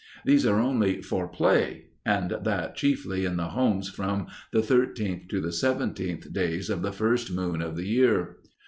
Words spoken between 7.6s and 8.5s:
of the year.